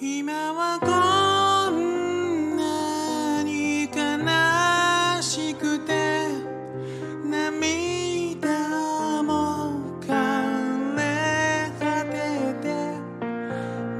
[0.00, 0.86] 今はこ
[1.70, 6.28] んなに悲しくて
[7.24, 12.68] 涙も枯れ果てて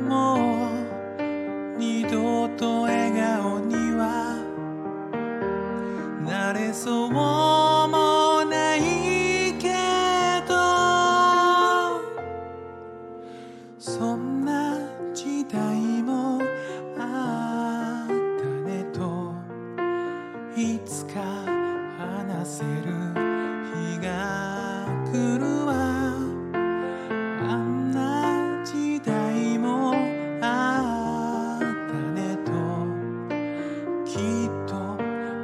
[0.08, 4.36] もう二度と笑顔には
[6.24, 7.27] なれそう。
[20.88, 21.20] つか
[21.98, 22.70] 話せる
[23.92, 25.74] 日が来るわ。
[27.42, 29.92] あんな時代も
[30.40, 32.52] あったねと
[34.06, 34.74] きっと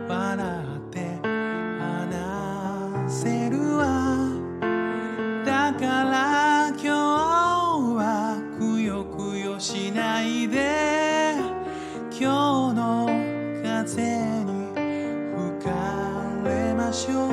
[0.09, 0.33] 笑
[0.79, 1.20] って
[1.78, 3.44] 話せる
[16.95, 17.31] しょう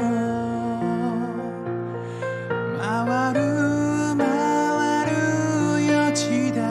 [2.80, 3.40] 回る
[4.18, 4.26] 回
[5.06, 5.14] る
[5.86, 6.66] よ時代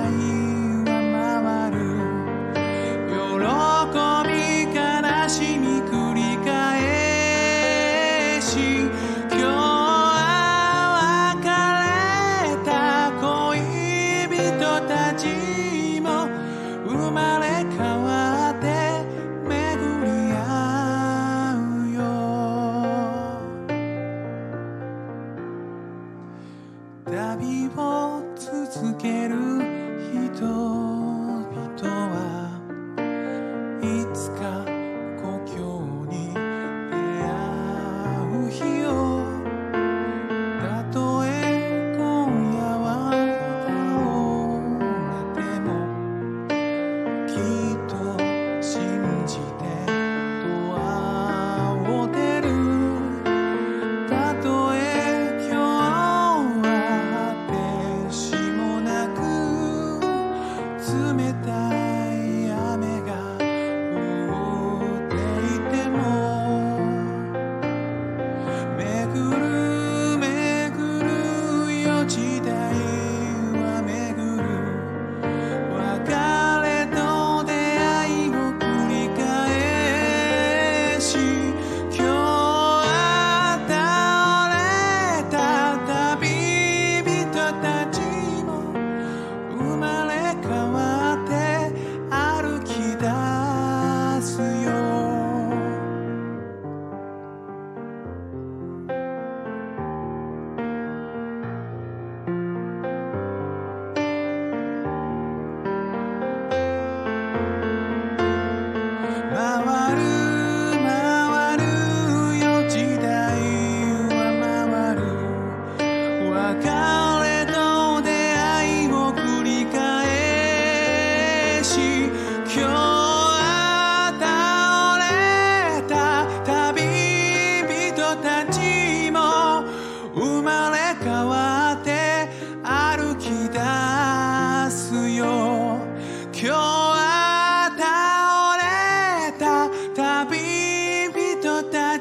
[0.84, 0.90] は
[1.46, 1.78] 回る
[3.14, 3.38] 喜
[4.26, 4.34] び
[4.74, 4.82] 悲
[5.28, 6.48] しみ繰り返
[8.42, 8.58] し
[27.10, 29.34] 旅を続ける
[30.12, 31.50] 人々
[31.82, 32.14] は
[33.82, 34.64] いつか
[35.20, 35.58] 故郷
[36.06, 36.38] に出
[37.26, 37.34] 会
[38.38, 38.88] う日を
[40.60, 41.26] たとえ
[41.96, 42.00] 今
[42.54, 43.10] 夜は
[43.66, 43.74] 倒
[45.34, 45.68] れても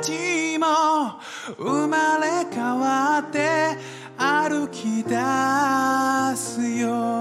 [0.09, 1.19] ちも
[1.57, 3.77] 生まれ変わって
[4.17, 5.15] 歩き出
[6.35, 7.18] すよ。